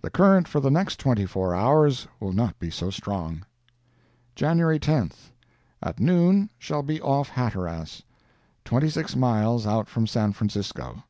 [0.00, 3.44] The current for the next 24 hours will not be so strong."
[4.36, 8.04] "JANUARY 10th.—At noon shall be off Hatteras,
[8.64, 11.02] 26 days out from San Francisco.